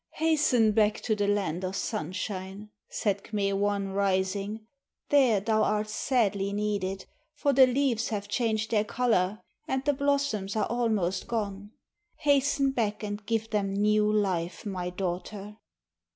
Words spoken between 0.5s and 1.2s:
back to